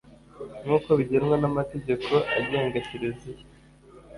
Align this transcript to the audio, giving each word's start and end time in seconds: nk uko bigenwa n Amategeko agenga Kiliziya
nk 0.63 0.69
uko 0.77 0.89
bigenwa 0.99 1.35
n 1.41 1.45
Amategeko 1.51 2.13
agenga 2.39 2.77
Kiliziya 2.87 3.43